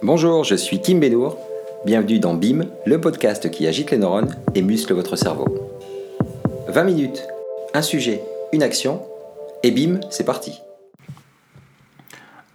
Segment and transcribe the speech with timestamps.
[0.00, 1.36] Bonjour, je suis Kim Benour.
[1.84, 5.46] Bienvenue dans BIM, le podcast qui agite les neurones et muscle votre cerveau.
[6.68, 7.26] 20 minutes,
[7.74, 8.22] un sujet,
[8.52, 9.02] une action,
[9.64, 10.60] et BIM, c'est parti.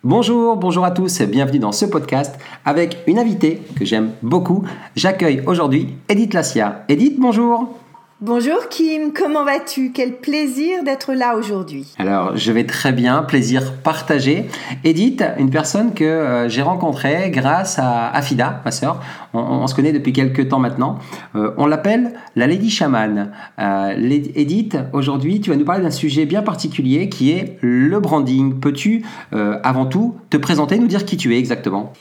[0.05, 2.33] Bonjour, bonjour à tous, bienvenue dans ce podcast
[2.63, 4.63] avec une invitée que j'aime beaucoup.
[4.95, 6.85] J'accueille aujourd'hui Edith Lassia.
[6.87, 7.77] Edith, bonjour.
[8.21, 9.91] Bonjour Kim, comment vas-tu?
[9.91, 11.93] Quel plaisir d'être là aujourd'hui.
[11.97, 14.45] Alors, je vais très bien, plaisir partagé.
[14.83, 19.01] Edith, une personne que euh, j'ai rencontrée grâce à Afida, ma sœur.
[19.33, 20.99] On, se connaît depuis quelques temps maintenant.
[21.35, 23.31] Euh, on l'appelle la Lady Shaman.
[23.59, 28.59] Euh, Edith, aujourd'hui, tu vas nous parler d'un sujet bien particulier qui est le branding.
[28.59, 31.91] Peux-tu, avant tout, te présenter, nous dire qui tu es exactement?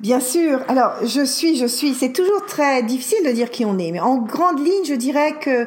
[0.00, 0.60] Bien sûr.
[0.68, 1.92] Alors, je suis, je suis.
[1.92, 5.34] C'est toujours très difficile de dire qui on est, mais en grande ligne, je dirais
[5.40, 5.66] que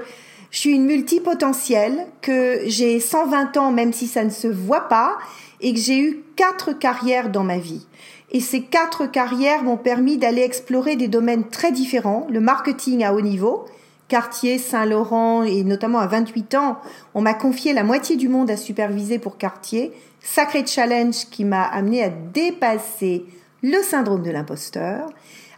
[0.51, 5.17] je suis une multipotentielle, que j'ai 120 ans, même si ça ne se voit pas,
[5.59, 7.85] et que j'ai eu quatre carrières dans ma vie.
[8.31, 12.25] Et ces quatre carrières m'ont permis d'aller explorer des domaines très différents.
[12.29, 13.65] Le marketing à haut niveau,
[14.07, 16.77] Cartier, Saint-Laurent, et notamment à 28 ans,
[17.15, 19.91] on m'a confié la moitié du monde à superviser pour Cartier.
[20.21, 23.25] Sacré challenge qui m'a amené à dépasser
[23.61, 25.09] le syndrome de l'imposteur.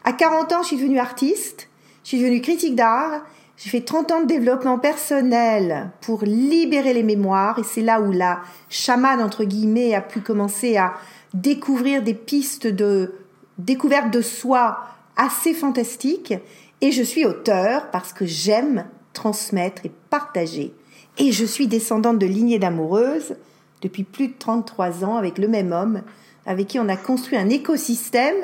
[0.04, 1.70] À 40 ans, je suis devenue artiste,
[2.04, 3.22] je suis devenue critique d'art,
[3.58, 8.12] j'ai fait 30 ans de développement personnel pour libérer les mémoires et c'est là où
[8.12, 10.96] la chamane, entre guillemets, a pu commencer à
[11.34, 13.14] découvrir des pistes de
[13.58, 14.80] découverte de soi
[15.16, 16.34] assez fantastiques
[16.82, 20.74] et je suis auteur parce que j'aime transmettre et partager.
[21.18, 23.36] Et je suis descendante de lignée d'amoureuses
[23.82, 26.02] depuis plus de 33 ans avec le même homme
[26.46, 28.36] avec qui on a construit un écosystème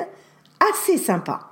[0.72, 1.50] assez sympa.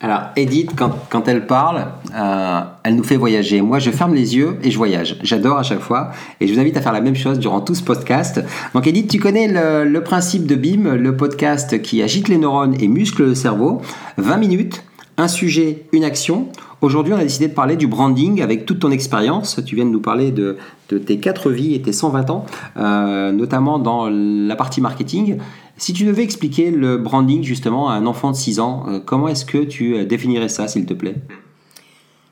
[0.00, 3.60] Alors, Edith, quand, elle parle, euh, elle nous fait voyager.
[3.60, 5.18] Moi, je ferme les yeux et je voyage.
[5.22, 6.12] J'adore à chaque fois.
[6.40, 8.40] Et je vous invite à faire la même chose durant tout ce podcast.
[8.74, 12.76] Donc, Edith, tu connais le, le principe de BIM, le podcast qui agite les neurones
[12.80, 13.82] et muscle le cerveau.
[14.18, 14.84] 20 minutes,
[15.16, 16.46] un sujet, une action.
[16.80, 19.60] Aujourd'hui, on a décidé de parler du branding avec toute ton expérience.
[19.66, 20.56] Tu viens de nous parler de,
[20.86, 22.46] tes 4 vies et tes 120 ans,
[22.76, 25.38] euh, notamment dans la partie marketing.
[25.76, 29.26] Si tu devais expliquer le branding justement à un enfant de 6 ans, euh, comment
[29.26, 31.16] est-ce que tu euh, définirais ça, s'il te plaît?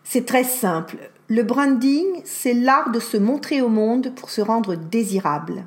[0.04, 0.96] C'est très simple.
[1.26, 5.64] Le branding, c'est l'art de se montrer au monde pour se rendre désirable.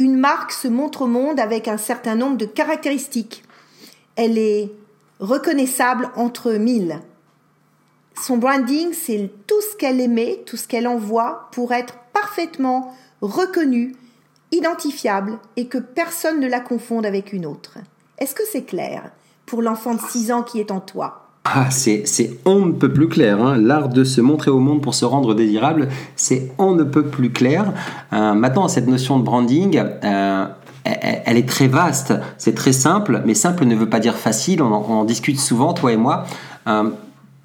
[0.00, 3.44] Une marque se montre au monde avec un certain nombre de caractéristiques.
[4.16, 4.72] Elle est
[5.20, 6.98] reconnaissable entre mille.
[8.20, 13.94] Son branding, c'est tout ce qu'elle émet, tout ce qu'elle envoie pour être parfaitement reconnue,
[14.52, 17.78] identifiable et que personne ne la confonde avec une autre.
[18.18, 19.10] Est-ce que c'est clair
[19.46, 21.24] pour l'enfant de 6 ans qui est en toi?
[21.44, 22.04] Ah, c'est,
[22.46, 23.42] on ne peut plus clair.
[23.42, 23.58] Hein.
[23.58, 27.30] L'art de se montrer au monde pour se rendre désirable, c'est on ne peut plus
[27.30, 27.72] clair.
[28.14, 30.46] Euh, maintenant, cette notion de branding, euh,
[30.84, 32.14] elle, est très vaste.
[32.38, 34.62] C'est très simple, mais simple ne veut pas dire facile.
[34.62, 36.24] On en, discute souvent, toi et moi.
[36.66, 36.88] Euh,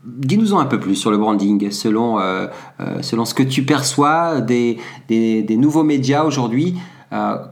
[0.03, 2.19] dis-nous-en un peu plus sur le branding, selon,
[3.01, 4.77] selon ce que tu perçois des,
[5.07, 6.75] des, nouveaux médias aujourd'hui.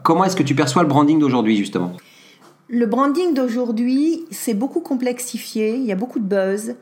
[0.03, 1.91] comment est-ce que tu perçois le branding d'aujourd'hui, justement?
[2.69, 6.75] Le branding d'aujourd'hui, c'est beaucoup complexifié, il y a beaucoup de buzz,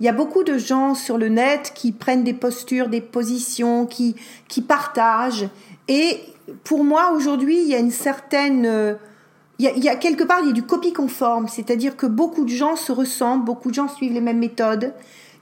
[0.00, 3.86] il y a beaucoup de gens sur le net qui prennent des postures, des positions,
[3.86, 4.16] qui,
[4.48, 5.48] qui partagent.
[5.88, 6.20] Et
[6.64, 8.98] pour moi, aujourd'hui, il y a une certaine...
[9.58, 11.96] Il y, a, il y a quelque part, il y a du copie conforme, c'est-à-dire
[11.96, 14.94] que beaucoup de gens se ressemblent, beaucoup de gens suivent les mêmes méthodes,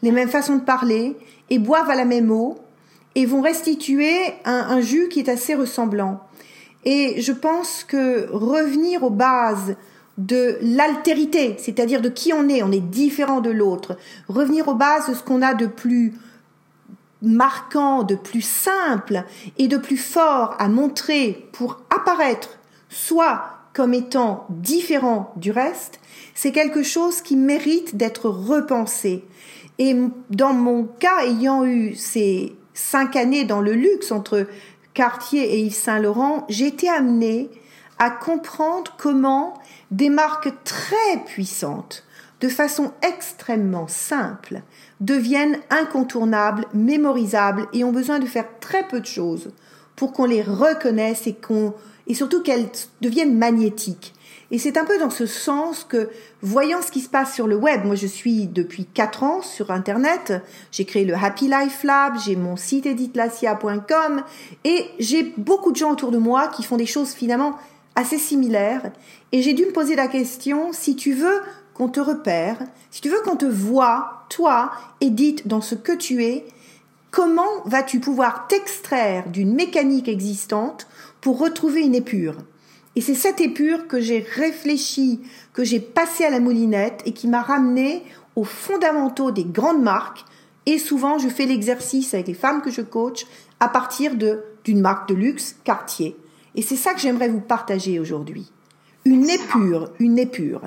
[0.02, 1.16] les mêmes façons de parler,
[1.50, 2.56] et boivent à la même eau,
[3.14, 6.20] et vont restituer un, un jus qui est assez ressemblant.
[6.84, 9.76] Et je pense que revenir aux bases
[10.18, 15.08] de l'altérité, c'est-à-dire de qui on est, on est différent de l'autre, revenir aux bases
[15.08, 16.14] de ce qu'on a de plus
[17.22, 19.24] marquant, de plus simple
[19.58, 26.00] et de plus fort à montrer pour apparaître soit comme étant différent du reste,
[26.34, 29.22] c'est quelque chose qui mérite d'être repensé.
[29.78, 29.94] Et
[30.30, 34.46] dans mon cas, ayant eu ces cinq années dans le luxe entre
[34.94, 37.50] Cartier et Yves Saint Laurent, j'ai été amenée
[37.98, 39.52] à comprendre comment
[39.90, 42.06] des marques très puissantes,
[42.40, 44.62] de façon extrêmement simple,
[45.00, 49.52] deviennent incontournables, mémorisables et ont besoin de faire très peu de choses
[49.96, 51.74] pour qu'on les reconnaisse et qu'on
[52.06, 52.68] et surtout qu'elles
[53.00, 54.14] deviennent magnétiques.
[54.50, 56.08] Et c'est un peu dans ce sens que,
[56.40, 59.72] voyant ce qui se passe sur le web, moi je suis depuis 4 ans sur
[59.72, 60.34] Internet,
[60.70, 64.22] j'ai créé le Happy Life Lab, j'ai mon site editlacia.com,
[64.62, 67.56] et j'ai beaucoup de gens autour de moi qui font des choses finalement
[67.96, 68.92] assez similaires,
[69.32, 71.40] et j'ai dû me poser la question, si tu veux
[71.74, 72.58] qu'on te repère,
[72.92, 74.70] si tu veux qu'on te voit, toi,
[75.00, 76.46] Edith, dans ce que tu es,
[77.10, 80.86] comment vas-tu pouvoir t'extraire d'une mécanique existante
[81.26, 82.36] pour retrouver une épure
[82.94, 87.26] Et c'est cette épure que j'ai réfléchi, que j'ai passé à la moulinette et qui
[87.26, 88.04] m'a ramené
[88.36, 90.24] aux fondamentaux des grandes marques.
[90.66, 93.26] Et souvent, je fais l'exercice avec les femmes que je coach
[93.58, 96.16] à partir de d'une marque de luxe, Cartier.
[96.54, 98.52] Et c'est ça que j'aimerais vous partager aujourd'hui.
[99.04, 100.60] Une épure, une épure.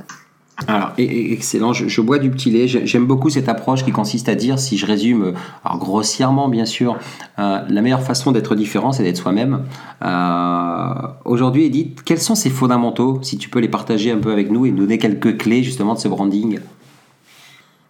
[0.68, 2.68] Alors, excellent, je, bois du petit lait.
[2.68, 5.34] J'aime beaucoup cette approche qui consiste à dire, si je résume,
[5.64, 6.98] alors grossièrement bien sûr,
[7.40, 9.64] euh, la meilleure façon d'être différent, c'est d'être soi-même.
[10.04, 14.52] Euh, aujourd'hui, Edith, quels sont ces fondamentaux, si tu peux les partager un peu avec
[14.52, 16.60] nous et nous donner quelques clés justement de ce branding?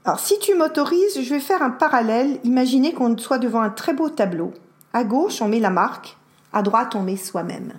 [0.05, 2.39] Alors, si tu m'autorises, je vais faire un parallèle.
[2.43, 4.53] Imaginez qu'on soit devant un très beau tableau.
[4.93, 6.17] À gauche, on met la marque,
[6.53, 7.73] à droite, on met soi-même.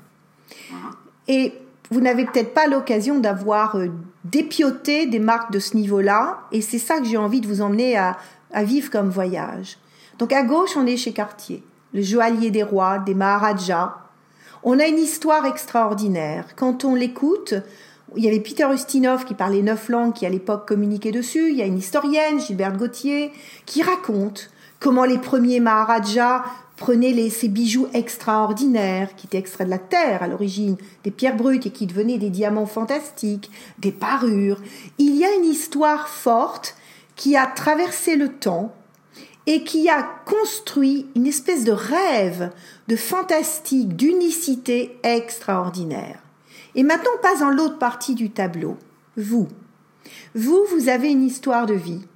[1.27, 1.53] Et
[1.91, 3.89] vous n'avez peut-être pas l'occasion d'avoir euh,
[4.25, 7.97] dépioté des marques de ce niveau-là, et c'est ça que j'ai envie de vous emmener
[7.97, 8.17] à,
[8.63, 9.79] vivre comme voyage.
[10.19, 13.97] Donc à gauche, on est chez Cartier, le joaillier des rois, des Maharajas.
[14.63, 16.47] On a une histoire extraordinaire.
[16.57, 17.55] Quand on l'écoute,
[18.17, 21.51] il y avait Peter Ustinov qui parlait neuf langues, qui à l'époque communiquait dessus.
[21.51, 23.33] Il y a une historienne, Gilberte Gauthier,
[23.67, 26.43] qui raconte comment les premiers Maharajas
[26.77, 31.37] Prenez les, ces bijoux extraordinaires qui étaient extraits de la terre à l'origine, des pierres
[31.37, 34.59] brutes et qui devenaient des diamants fantastiques, des parures.
[34.97, 36.75] Il y a une histoire forte
[37.17, 38.75] qui a traversé le temps
[39.47, 42.51] et qui a construit une espèce de rêve,
[42.89, 46.21] de fantastique, d'unicité extraordinaire.
[46.75, 48.79] Et maintenant, on passe dans l'autre partie du tableau.
[49.19, 49.49] Vous.
[50.35, 52.07] Vous, vous avez une histoire de vie.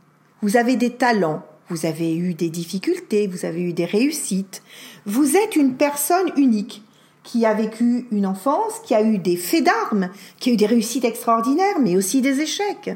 [0.41, 4.63] Vous avez des talents vous avez eu des difficultés, vous avez eu des réussites.
[5.07, 6.83] Vous êtes une personne unique
[7.23, 10.67] qui a vécu une enfance, qui a eu des faits d'armes, qui a eu des
[10.67, 12.91] réussites extraordinaires, mais aussi des échecs,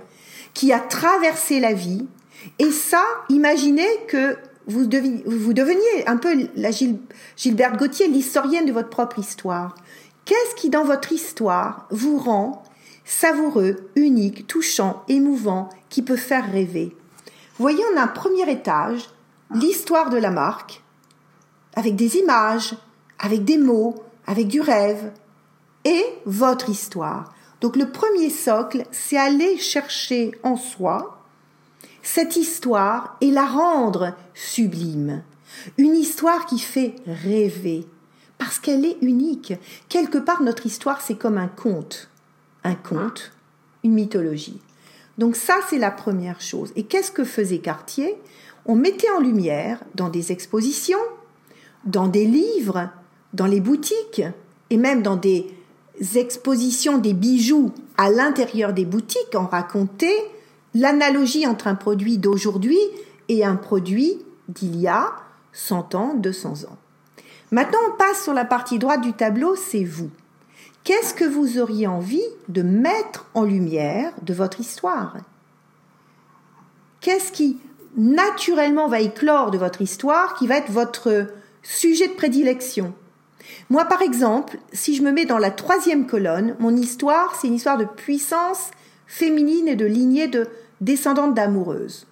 [0.53, 2.07] qui a traversé la vie.
[2.59, 4.37] Et ça, imaginez que
[4.67, 9.75] vous, deveniez un peu la Gilberte Gauthier, l'historienne de votre propre histoire.
[10.27, 12.63] Qu'est-ce qui, dans votre histoire, vous rend
[13.07, 16.95] savoureux, unique, touchant, émouvant, qui peut faire rêver?
[17.59, 19.09] Voyez, un premier étage,
[19.53, 20.83] l'histoire de la marque,
[21.75, 22.77] avec des images,
[23.19, 23.95] avec des mots,
[24.27, 25.13] avec du rêve,
[25.85, 27.33] et votre histoire.
[27.61, 31.19] Donc le premier socle, c'est aller chercher en soi
[32.03, 35.23] cette histoire et la rendre sublime.
[35.77, 37.87] Une histoire qui fait rêver,
[38.39, 39.55] parce qu'elle est unique.
[39.89, 42.09] Quelque part, notre histoire, c'est comme un conte.
[42.65, 43.33] Un conte,
[43.83, 44.61] une mythologie.
[45.19, 46.73] Donc ça, c'est la première chose.
[46.77, 48.17] Et qu'est-ce que faisait Cartier?
[48.67, 50.99] On mettait en lumière dans des expositions,
[51.85, 52.89] dans des livres,
[53.35, 54.23] dans les boutiques,
[54.71, 55.55] et même dans des
[56.15, 60.31] expositions des bijoux à l'intérieur des boutiques, on racontait
[60.75, 62.79] l'analogie entre un produit d'aujourd'hui
[63.29, 64.19] et un produit
[64.49, 65.13] d'il y a
[65.53, 66.77] 100 ans, 200 ans.
[67.51, 70.11] Maintenant, on passe sur la partie droite du tableau, c'est vous.
[70.85, 75.17] Qu'est-ce que vous auriez envie de mettre en lumière de votre histoire?
[77.01, 77.59] Qu'est-ce qui
[77.97, 81.27] naturellement va éclore de votre histoire, qui va être votre
[81.63, 82.95] sujet de prédilection?
[83.71, 87.55] Moi, par exemple, si je me mets dans la troisième colonne, mon histoire, c'est une
[87.55, 88.71] histoire de puissance
[89.07, 90.49] féminine et de lignée de
[90.81, 92.07] descendantes d'amoureuses.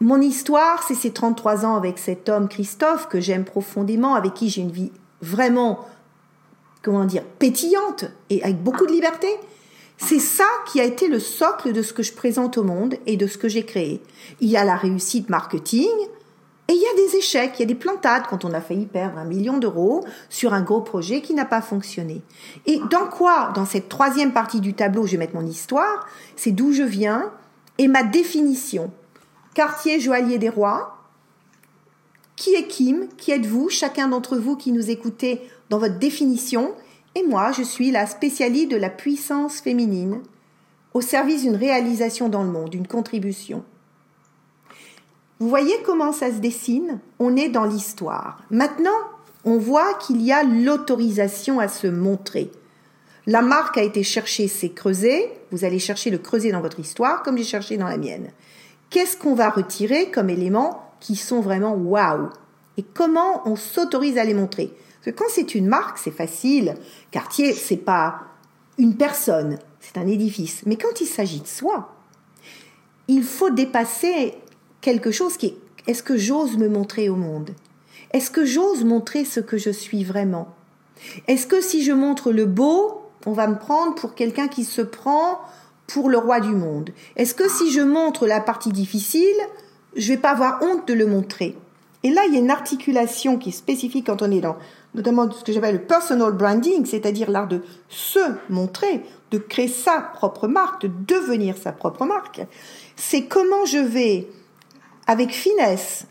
[0.00, 4.50] Mon histoire, c'est ces 33 ans avec cet homme Christophe que j'aime profondément, avec qui
[4.50, 4.92] j'ai une vie
[5.22, 5.86] vraiment
[6.86, 9.26] comment dire, pétillante et avec beaucoup de liberté.
[9.98, 13.16] C'est ça qui a été le socle de ce que je présente au monde et
[13.16, 14.00] de ce que j'ai créé.
[14.40, 15.90] Il y a la réussite marketing
[16.68, 18.86] et il y a des échecs, il y a des plantades quand on a failli
[18.86, 22.22] perdre un million d'euros sur un gros projet qui n'a pas fonctionné.
[22.66, 26.06] Et dans quoi, dans cette troisième partie du tableau, je vais mettre mon histoire,
[26.36, 27.32] c'est d'où je viens
[27.78, 28.92] et ma définition.
[29.54, 30.95] Quartier joaillier des rois.
[32.36, 33.08] Qui est Kim?
[33.16, 33.70] Qui êtes-vous?
[33.70, 35.40] Chacun d'entre vous qui nous écoutez
[35.70, 36.74] dans votre définition,
[37.14, 40.20] et moi, je suis la spécialiste de la puissance féminine
[40.92, 43.64] au service d'une réalisation dans le monde, d'une contribution.
[45.38, 47.00] Vous voyez comment ça se dessine?
[47.18, 48.42] On est dans l'histoire.
[48.50, 48.90] Maintenant,
[49.44, 52.50] on voit qu'il y a l'autorisation à se montrer.
[53.26, 55.30] La marque a été cherchée, c'est creusé.
[55.50, 58.30] Vous allez chercher le creuser dans votre histoire comme j'ai cherché dans la mienne.
[58.90, 62.30] Qu'est-ce qu'on va retirer comme éléments qui sont vraiment waouh.
[62.76, 64.72] Et comment on s'autorise à les montrer?
[65.04, 66.74] Quand c'est une marque, c'est facile.
[67.12, 68.22] Cartier, c'est pas
[68.76, 70.62] une personne, c'est un édifice.
[70.66, 71.94] Mais quand il s'agit de soi,
[73.06, 74.34] il faut dépasser
[74.80, 77.50] quelque chose qui est est-ce que j'ose me montrer au monde?
[78.10, 80.48] Est-ce que j'ose montrer ce que je suis vraiment?
[81.28, 84.82] Est-ce que si je montre le beau, on va me prendre pour quelqu'un qui se
[84.82, 85.38] prend
[85.86, 86.90] pour le roi du monde?
[87.14, 89.36] Est-ce que si je montre la partie difficile,
[89.96, 91.56] je vais pas avoir honte de le montrer
[92.02, 94.56] Et là, il y a une articulation qui est spécifique quand on est dans
[94.96, 100.00] notamment ce que j'appelle le personal branding, c'est-à-dire l'art de se montrer, de créer sa
[100.00, 102.40] propre marque, de devenir sa propre marque.
[102.96, 104.26] C'est comment je vais,
[105.06, 106.06] avec finesse,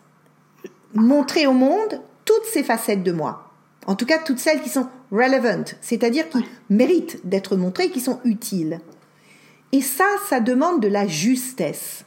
[0.93, 3.49] montrer au monde toutes ces facettes de moi.
[3.87, 8.19] En tout cas, toutes celles qui sont relevant, c'est-à-dire qui méritent d'être montrées, qui sont
[8.23, 8.79] utiles.
[9.71, 12.05] Et ça, ça demande de la justesse.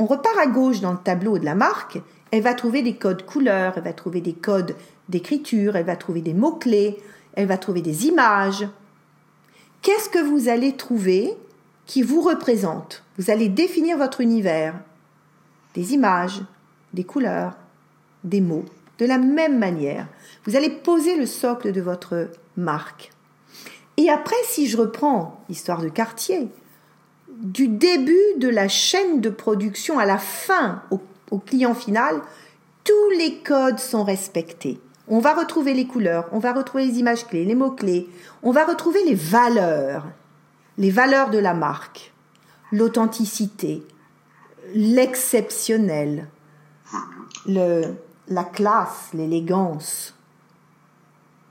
[0.00, 3.26] On repart à gauche dans le tableau de la marque, elle va trouver des codes
[3.26, 4.74] couleurs, elle va trouver des codes
[5.10, 6.98] d'écriture, elle va trouver des mots-clés,
[7.34, 8.66] elle va trouver des images.
[9.82, 11.36] Qu'est-ce que vous allez trouver
[11.84, 13.04] qui vous représente?
[13.18, 14.74] Vous allez définir votre univers.
[15.74, 16.40] Des images,
[16.94, 17.58] des couleurs,
[18.24, 18.64] des mots.
[18.96, 20.06] De la même manière,
[20.46, 23.10] vous allez poser le socle de votre marque.
[23.98, 26.48] Et après, si je reprends l'histoire de quartier,
[27.40, 32.20] du début de la chaîne de production à la fin au, client final,
[32.84, 34.80] tous les codes sont respectés.
[35.08, 38.08] On va retrouver les couleurs, on va retrouver les images clés, les mots-clés,
[38.42, 40.06] on va retrouver les valeurs,
[40.76, 42.12] les valeurs de la marque,
[42.72, 43.82] l'authenticité,
[44.74, 46.28] l'exceptionnel,
[47.46, 47.94] le,
[48.28, 50.14] la classe, l'élégance,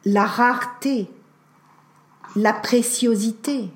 [0.05, 1.09] la rareté,
[2.35, 3.69] la préciosité,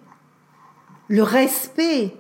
[1.14, 2.12] le respect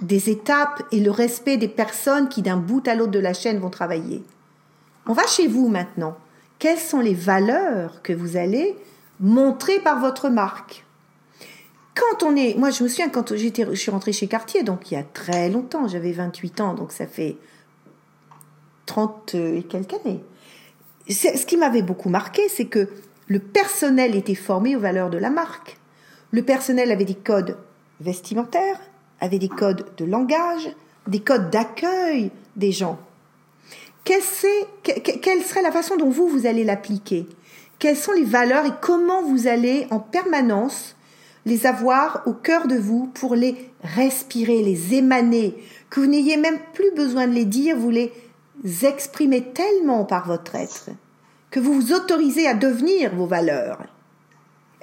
[0.00, 3.58] des étapes et le respect des personnes qui d'un bout à l'autre de la chaîne
[3.58, 4.24] vont travailler.
[5.06, 6.16] On va chez vous maintenant
[6.58, 8.74] quelles sont les valeurs que vous allez
[9.20, 10.86] montrer par votre marque?
[11.94, 14.90] Quand on est, moi je me souviens quand j'étais, je suis rentrée chez Cartier, donc
[14.90, 17.36] il y a très longtemps, j'avais 28 ans, donc ça fait
[18.86, 20.24] 30 et quelques années.
[21.06, 22.88] Ce qui m'avait beaucoup marqué, c'est que
[23.26, 25.76] le personnel était formé aux valeurs de la marque.
[26.30, 27.58] Le personnel avait des codes
[28.02, 28.80] vestimentaires,
[29.20, 30.68] avait des codes de langage,
[31.06, 32.98] des codes d'accueil des gens.
[34.04, 37.26] Quelle serait la façon dont vous, vous allez l'appliquer?
[37.78, 40.96] Quelles sont les valeurs et comment vous allez en permanence
[41.44, 45.56] les avoir au cœur de vous pour les respirer, les émaner,
[45.90, 48.12] que vous n'ayez même plus besoin de les dire, vous les
[48.82, 50.90] exprimez tellement par votre être,
[51.50, 53.78] que vous vous autorisez à devenir vos valeurs.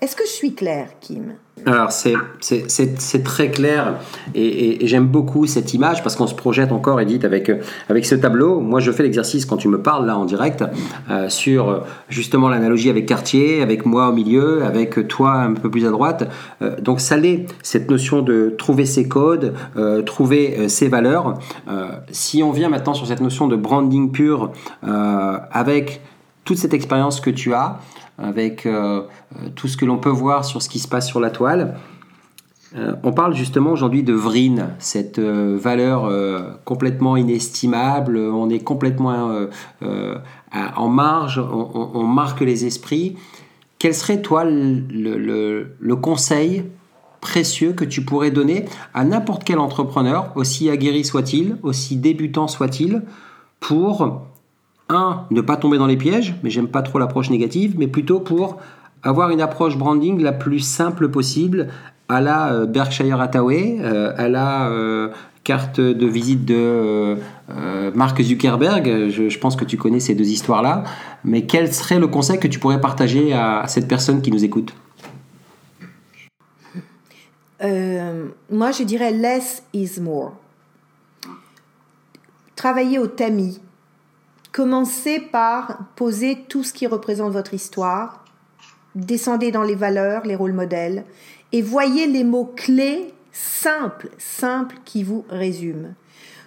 [0.01, 1.33] Est-ce que je suis claire, Kim?
[1.65, 3.95] Alors c'est très clair
[4.33, 7.51] et, j'aime beaucoup cette image parce qu'on se projette encore, Edith, avec,
[7.89, 8.61] avec ce tableau.
[8.61, 10.63] Moi je fais l'exercice quand tu me parles là en direct
[11.09, 15.85] euh, sur justement l'analogie avec Cartier, avec moi au milieu, avec toi un peu plus
[15.85, 16.29] à droite.
[16.61, 21.39] Euh, donc ça l'est, cette notion de trouver ses codes, euh, trouver ses valeurs.
[22.11, 24.51] si on vient maintenant sur cette notion de branding pur
[24.81, 26.01] avec
[26.45, 27.79] toute cette expérience que tu as,
[28.21, 29.01] avec euh,
[29.35, 31.77] euh, tout ce que l'on peut voir sur ce qui se passe sur la toile.
[32.75, 36.11] Euh, on parle justement aujourd'hui de Vrine, cette valeur
[36.65, 39.47] complètement inestimable, on est complètement
[39.81, 43.17] en marge, on, marque les esprits.
[43.79, 46.65] Quel serait toi le, conseil
[47.21, 53.01] précieux que tu pourrais donner à n'importe quel entrepreneur, aussi aguerri soit-il, aussi débutant soit-il,
[53.59, 54.29] pour
[54.89, 58.19] un, ne pas tomber dans les pièges, mais j'aime pas trop l'approche négative, mais plutôt
[58.19, 58.57] pour
[59.03, 61.69] avoir une approche branding la plus simple possible
[62.09, 65.09] à la euh, Berkshire Hathaway, euh, à la euh,
[65.43, 67.17] carte de visite de
[67.95, 69.09] Mark Zuckerberg.
[69.09, 70.83] Je, pense que tu connais ces deux histoires-là.
[71.23, 74.73] Mais quel serait le conseil que tu pourrais partager à cette personne qui nous écoute?
[77.61, 80.33] Moi, je dirais less is more.
[82.55, 83.59] Travailler au tamis,
[84.51, 88.25] Commencez par poser tout ce qui représente votre histoire,
[88.95, 91.05] descendez dans les valeurs, les rôles modèles,
[91.51, 95.93] et voyez les mots clés simples, simples qui vous résument.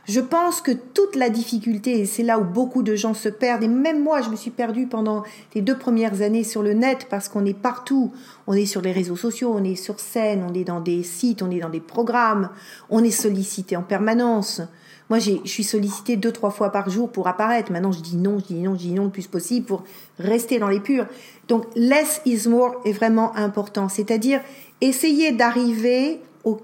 [0.05, 3.63] Je pense que toute la difficulté, et c'est là où beaucoup de gens se perdent,
[3.63, 5.23] et même moi je me suis perdue pendant
[5.55, 8.13] les deux premières années sur le net parce qu'on est partout,
[8.49, 11.41] on est sur les réseaux sociaux, on est sur scène, on est dans des sites,
[11.41, 12.51] on est dans des programmes,
[12.91, 14.61] on est sollicité en permanence.
[15.13, 17.71] Moi, je suis sollicitée deux, trois fois par jour pour apparaître.
[17.71, 19.85] Maintenant, je dis non, je dis non, je dis non le plus possible pour
[20.19, 21.05] rester dans les purs.
[21.49, 23.91] Donc, less is more est vraiment important.
[23.91, 24.41] C'est-à-dire,
[24.81, 26.63] essayer d'arriver aux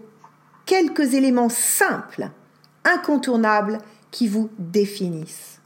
[0.65, 2.31] quelques éléments simples,
[2.87, 5.61] incontournables, qui vous définissent.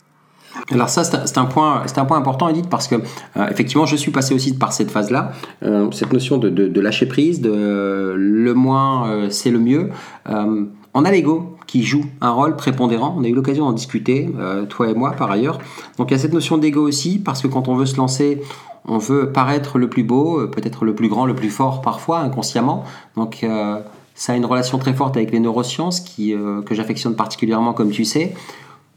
[0.73, 3.95] Alors ça, c'est un, point, c'est un point important, Edith, parce que euh, effectivement, je
[3.95, 5.31] suis passé aussi par cette phase-là,
[5.63, 9.91] euh, cette notion de, lâcher prise, de le moins, euh, c'est le mieux.
[10.27, 13.15] on a l'ego qui joue un rôle prépondérant.
[13.19, 15.59] On a eu l'occasion d'en discuter, euh, toi et moi par ailleurs.
[15.97, 18.43] Donc il y a cette notion d'ego aussi, parce que quand on veut se lancer,
[18.85, 22.19] on veut paraître le plus beau, euh, peut-être le plus grand, le plus fort parfois,
[22.19, 22.85] inconsciemment.
[23.17, 23.79] Donc euh,
[24.15, 26.35] ça a une relation très forte avec les neurosciences qui,
[26.67, 28.35] que j'affectionne particulièrement, comme tu sais.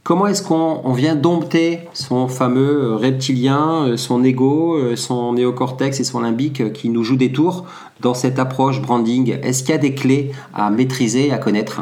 [0.04, 6.74] Comment est-ce qu'on vient dompter son fameux reptilien, son ego, son néocortex et son limbique
[6.74, 7.64] qui nous joue des tours
[8.02, 9.40] dans cette approche branding?
[9.42, 11.82] Est-ce qu'il y a des clés à maîtriser, à connaître?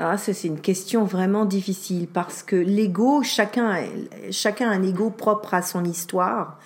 [0.00, 3.82] Ah, c'est une question vraiment difficile parce que l'ego, chacun,
[4.30, 6.56] chacun a un ego propre à son histoire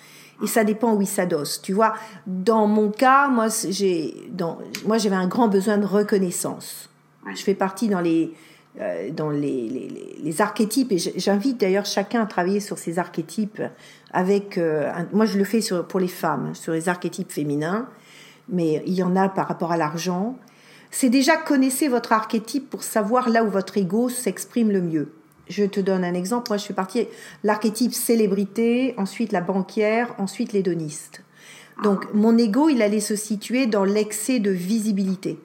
[0.43, 1.59] et ça dépend où il s'adosse.
[1.63, 1.95] Tu vois,
[2.27, 4.13] dans mon cas, moi, j'ai,
[4.85, 6.91] moi, j'avais un grand besoin de reconnaissance.
[7.35, 8.33] Je fais partie dans les,
[8.79, 13.63] euh, dans les, les, les, archétypes et j'invite d'ailleurs chacun à travailler sur ces archétypes
[14.11, 17.87] avec, euh, moi, je le fais sur, pour les femmes, sur les archétypes féminins,
[18.47, 20.37] mais il y en a par rapport à l'argent
[20.93, 25.11] c'est déjà connaissez votre archétype pour savoir là où votre ego s'exprime le mieux.
[25.49, 26.51] Je te donne un exemple.
[26.51, 27.07] Moi, je suis partie
[27.43, 31.23] l'archétype célébrité, ensuite la banquière, ensuite l'hédoniste.
[31.81, 35.39] Donc, mon ego, il allait se situer dans l'excès de visibilité,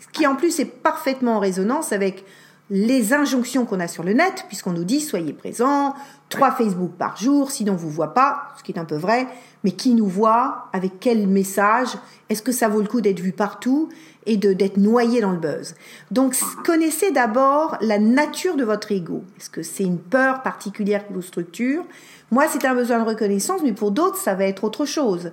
[0.00, 2.24] ce qui en plus est parfaitement en résonance avec
[2.70, 5.94] les injonctions qu'on a sur le net, puisqu'on nous dit soyez présents,
[6.28, 9.26] trois Facebook par jour, sinon on vous voit pas, ce qui est un peu vrai,
[9.64, 11.88] mais qui nous voit, avec quel message,
[12.28, 13.88] est-ce que ça vaut le coup d'être vu partout
[14.26, 15.74] et de d'être noyé dans le buzz.
[16.10, 19.24] Donc connaissez d'abord la nature de votre ego.
[19.38, 21.84] Est-ce que c'est une peur particulière qui vous structure?
[22.30, 25.32] Moi, c'est un besoin de reconnaissance, mais pour d'autres, ça va être autre chose.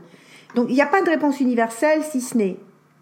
[0.56, 2.58] Donc il n'y a pas de réponse universelle si ce n'est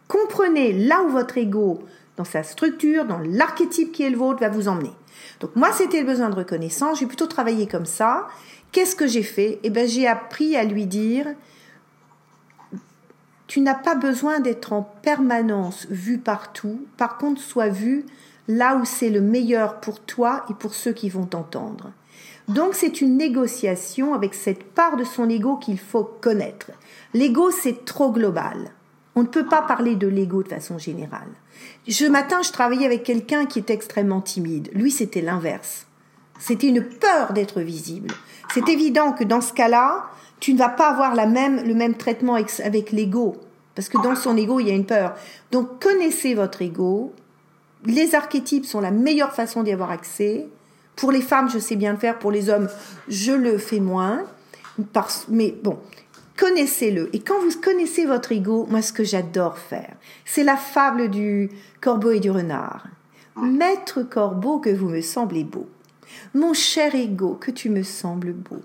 [0.08, 1.80] comprenez là où votre ego
[2.18, 4.94] dans sa structure, dans l'archétype qui est le vôtre, va vous emmener.
[5.40, 7.00] Donc moi, c'était le besoin de reconnaissance.
[7.00, 8.28] J'ai plutôt travaillé comme ça.
[8.72, 9.60] Qu'est-ce que j'ai fait?
[9.64, 11.28] Eh ben, j'ai appris à lui dire
[13.48, 16.86] tu n'as pas besoin d'être en permanence vu partout.
[16.98, 18.06] Par contre, sois vu
[18.48, 21.92] là où c'est le meilleur pour toi et pour ceux qui vont t'entendre.
[22.48, 26.72] Donc c'est une négociation avec cette part de son ego qu'il faut connaître.
[27.14, 28.72] L'ego, c'est trop global.
[29.16, 31.30] On ne peut pas parler de l'ego de façon générale.
[31.88, 34.70] Ce matin, je travaillais avec quelqu'un qui est extrêmement timide.
[34.74, 35.88] Lui, c'était l'inverse.
[36.38, 38.14] C'était une peur d'être visible.
[38.54, 40.06] C'est évident que dans ce cas-là,
[40.40, 43.36] tu ne vas pas avoir le même traitement avec l'ego.
[43.76, 45.16] Parce que dans son ego, il y a une peur.
[45.52, 47.14] Donc, connaissez votre ego.
[47.86, 50.48] Les archétypes sont la meilleure façon d'y avoir accès.
[50.96, 52.18] Pour les femmes, je sais bien le faire.
[52.18, 52.70] Pour les hommes,
[53.10, 54.24] je le fais moins.
[55.30, 55.78] mais bon,
[56.38, 57.14] connaissez-le.
[57.14, 59.94] Et quand vous connaissez votre ego, moi, ce que j'adore faire,
[60.24, 61.50] c'est la fable du
[61.82, 62.88] corbeau et du renard.
[63.36, 65.68] Maître corbeau, que vous me semblez beau.
[66.34, 68.62] Mon cher ego, que tu me sembles beau.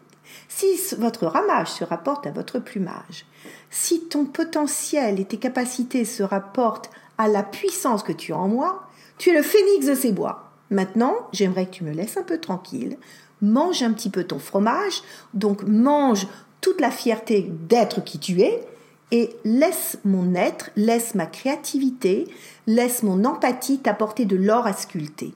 [0.48, 0.66] Si
[0.98, 3.26] votre ramage se rapporte à votre plumage,
[3.70, 8.48] si ton potentiel et tes capacités se rapportent à la puissance que tu as en
[8.48, 8.88] moi,
[9.18, 10.50] tu es le phénix de ces bois.
[10.70, 12.96] Maintenant, j'aimerais que tu me laisses un peu tranquille,
[13.42, 15.02] mange un petit peu ton fromage,
[15.34, 16.26] donc mange
[16.60, 18.66] toute la fierté d'être qui tu es
[19.12, 22.28] et laisse mon être, laisse ma créativité,
[22.66, 25.34] laisse mon empathie t'apporter de l'or à sculpter.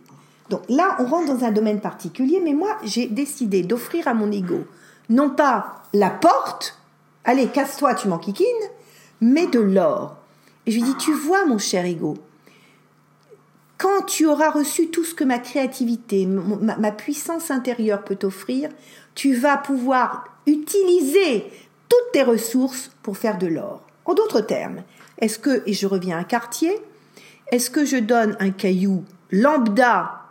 [0.50, 4.30] Donc là, on rentre dans un domaine particulier, mais moi, j'ai décidé d'offrir à mon
[4.30, 4.64] ego
[5.08, 6.78] non pas la porte,
[7.24, 8.46] allez, casse-toi, tu m'enquiquines,
[9.20, 10.16] mais de l'or.
[10.66, 12.16] Et je lui dis, tu vois, mon cher ego,
[13.78, 18.70] quand tu auras reçu tout ce que ma créativité, ma puissance intérieure peut t'offrir,
[19.14, 21.44] tu vas pouvoir utiliser
[21.88, 23.82] toutes tes ressources pour faire de l'or.
[24.04, 24.82] En d'autres termes,
[25.18, 26.78] est-ce que, et je reviens à un quartier,
[27.50, 30.22] est-ce que je donne un caillou lambda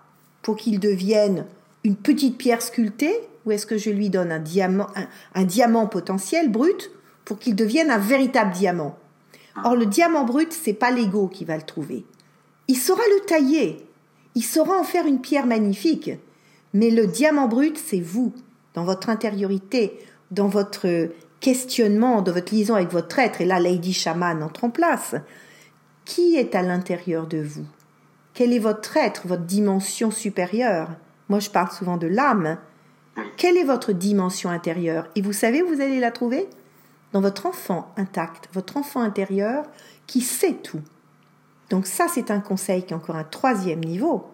[0.41, 1.45] pour qu'il devienne
[1.83, 4.87] une petite pierre sculptée ou est-ce que je lui donne un diamant,
[5.35, 6.91] un, diamant potentiel brut
[7.25, 8.97] pour qu'il devienne un véritable diamant?
[9.63, 12.05] Or, le diamant brut, c'est pas l'ego qui va le trouver.
[12.67, 13.85] Il saura le tailler,
[14.35, 16.11] il saura en faire une pierre magnifique,
[16.73, 18.33] mais le diamant brut, c'est vous
[18.73, 19.99] dans votre intériorité,
[20.31, 24.69] dans votre questionnement, dans votre liaison avec votre être, et là Lady Shaman entre en
[24.69, 25.15] place.
[26.05, 27.65] Qui est à l'intérieur de vous?
[28.33, 30.89] Quel est votre être, votre dimension supérieure?
[31.29, 32.57] Moi je parle souvent de l'âme.
[33.37, 35.07] Quelle est votre dimension intérieure?
[35.15, 36.47] Et vous savez où vous allez la trouver?
[37.11, 39.65] Dans votre enfant intact, votre enfant intérieur
[40.07, 40.81] qui sait tout.
[41.69, 44.25] Donc ça, c'est un conseil qui est encore un troisième niveau.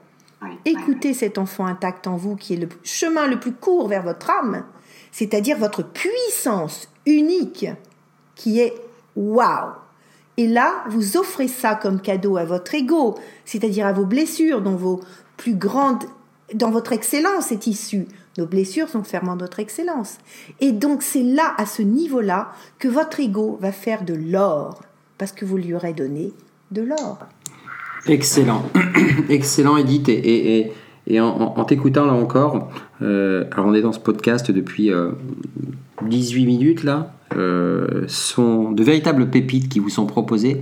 [0.64, 4.30] Écoutez cet enfant intact en vous qui est le chemin le plus court vers votre
[4.30, 4.64] âme,
[5.12, 7.68] c'est-à-dire votre puissance unique
[8.36, 8.74] qui est
[9.18, 9.72] waouh.
[10.38, 14.78] Et là, vous offrez ça comme cadeau à votre ego, c'est-à-dire à vos blessures dont
[14.78, 15.02] vos
[15.36, 16.06] plus grandes
[16.54, 18.08] dans votre excellence est issue.
[18.40, 20.18] Nos blessures sont ferment notre excellence.
[20.62, 24.82] Et donc c'est là, à ce niveau-là, que votre ego va faire de l'or,
[25.18, 26.32] parce que vous lui aurez donné
[26.72, 27.20] de l'or.
[28.08, 28.64] Excellent,
[29.30, 30.08] excellent Edith.
[30.08, 30.72] Et,
[31.06, 32.72] et, en, t'écoutant là encore,
[33.02, 34.90] euh, alors on est dans ce podcast depuis
[36.02, 40.62] 18 euh, minutes là, euh, sont de véritables pépites qui vous sont proposées.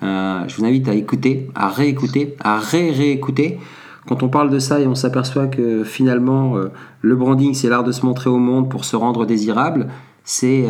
[0.00, 3.58] je vous invite à écouter, à réécouter, à ré-réécouter.
[4.06, 6.54] Quand on parle de ça et on s'aperçoit que finalement
[7.00, 9.88] le branding c'est l'art de se montrer au monde pour se rendre désirable,
[10.22, 10.64] c'est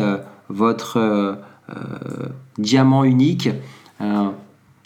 [0.49, 1.37] votre
[2.57, 3.49] diamant unique.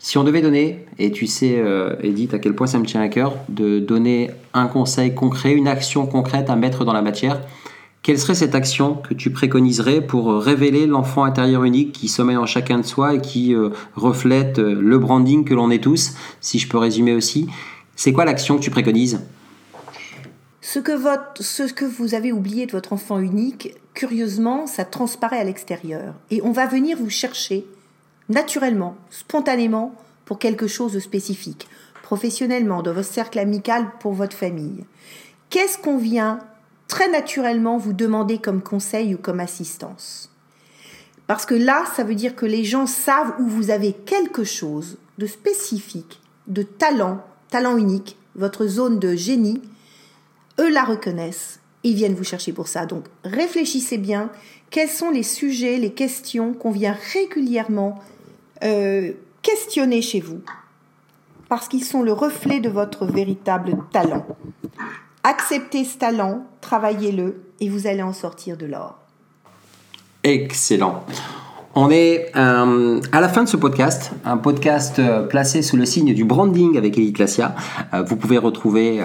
[0.04, 3.02] Si on devait donner, et tu sais, euh, Edith, à quel point ça me tient
[3.02, 7.40] à cœur, de donner un conseil concret, une action concrète à mettre dans la matière,
[8.02, 12.48] quelle serait cette action que tu préconiserais pour révéler l'enfant intérieur unique qui sommeille en
[12.48, 16.58] chacun de soi et qui euh, reflète euh, le branding que l'on est tous, si
[16.58, 17.48] je peux résumer aussi?
[17.96, 19.20] C'est quoi l'action que tu préconises?
[20.62, 26.14] Ce que, vous avez oublié de votre enfant unique, curieusement, ça transparaît à l'extérieur.
[26.30, 27.66] Et on va venir vous chercher
[28.30, 31.68] naturellement, spontanément, pour quelque chose de spécifique,
[32.04, 34.86] professionnellement, dans votre cercle amical, pour votre famille.
[35.50, 36.40] Qu'est-ce qu'on vient
[36.88, 40.32] très naturellement vous demander comme conseil ou comme assistance?
[41.28, 44.98] Parce que là, ça veut dire que les gens savent où vous avez quelque chose
[45.18, 49.62] de spécifique, de talent, talent unique, votre zone de génie,
[50.60, 52.86] eux la reconnaissent ils viennent vous chercher pour ça.
[52.86, 54.30] Donc réfléchissez bien,
[54.70, 58.00] quels sont les sujets, les questions qu'on vient régulièrement
[58.64, 60.42] euh, questionner chez vous,
[61.50, 64.26] parce qu'ils sont le reflet de votre véritable talent.
[65.24, 69.00] Acceptez ce talent, travaillez-le, et vous allez en sortir de l'or.
[70.24, 71.04] Excellent.
[71.76, 75.86] On est euh, à la fin de ce podcast, un podcast euh, placé sous le
[75.86, 77.56] signe du branding avec Edith Lassia.
[78.06, 79.02] vous pouvez retrouver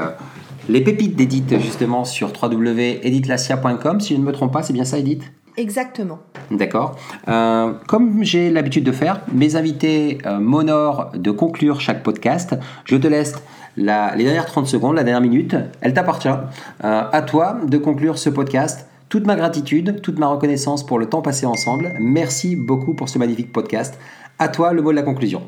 [0.69, 4.01] les pépites d'Edith justement sur www.edithlassia.com.
[4.01, 5.23] Si je ne me trompe pas, c'est bien ça Edith?
[5.57, 6.19] Exactement.
[6.51, 6.97] D'accord.
[7.29, 12.55] Euh, comme j'ai l'habitude de faire, mes invités euh, m'honorent de conclure chaque podcast.
[12.85, 13.35] Je te laisse
[13.77, 15.57] la, les dernières 30 secondes, la dernière minute.
[15.81, 16.29] Elle t'appartient.
[16.29, 18.87] Euh, à toi de conclure ce podcast.
[19.09, 21.93] Toute ma gratitude, toute ma reconnaissance pour le temps passé ensemble.
[22.01, 23.99] Merci beaucoup pour ce magnifique podcast.
[24.39, 25.47] À toi le mot de la conclusion.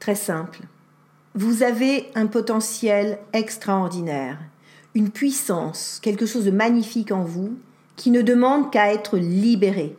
[0.00, 0.60] Très simple.
[1.34, 4.38] Vous avez un potentiel extraordinaire,
[4.94, 7.58] une puissance, quelque chose de magnifique en vous
[7.96, 9.96] qui ne demande qu'à être libéré.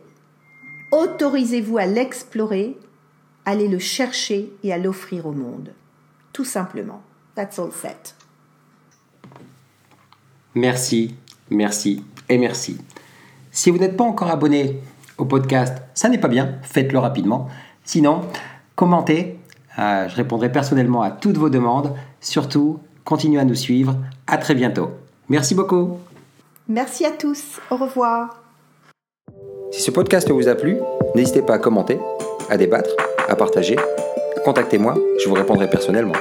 [0.90, 2.76] Autorisez-vous à l'explorer,
[3.44, 5.72] allez le chercher et à l'offrir au monde.
[6.32, 7.02] Tout simplement.
[7.36, 8.16] That's all set.
[10.54, 11.14] Merci,
[11.48, 12.78] merci et merci.
[13.50, 14.80] Si vous n'êtes pas encore abonné
[15.18, 17.48] au podcast, ça n'est pas bien, faites-le rapidement.
[17.84, 18.22] Sinon,
[18.76, 19.38] commentez,
[19.78, 21.94] euh, je répondrai personnellement à toutes vos demandes.
[22.20, 23.96] Surtout, continuez à nous suivre.
[24.26, 24.92] À très bientôt.
[25.28, 25.98] Merci beaucoup.
[26.68, 27.60] Merci à tous.
[27.70, 28.40] Au revoir.
[29.72, 30.78] Si ce podcast vous a plu,
[31.14, 31.98] n'hésitez pas à commenter,
[32.48, 32.90] à débattre,
[33.28, 33.76] à partager.
[34.44, 36.14] Contactez-moi, je vous répondrai personnellement.